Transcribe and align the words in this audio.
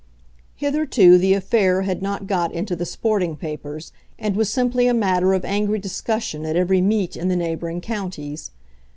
Hitherto 0.55 1.19
the 1.19 1.35
affair 1.35 1.83
had 1.83 2.01
not 2.01 2.25
got 2.25 2.51
into 2.51 2.75
the 2.75 2.87
sporting 2.87 3.35
papers, 3.35 3.91
and 4.17 4.35
was 4.35 4.49
simply 4.49 4.87
a 4.87 4.95
matter 4.95 5.33
of 5.35 5.45
angry 5.45 5.77
discussion 5.77 6.43
at 6.43 6.55
every 6.55 6.81
meet 6.81 7.15
in 7.15 7.27
the 7.27 7.35
neighbouring 7.35 7.81
counties. 7.81 8.49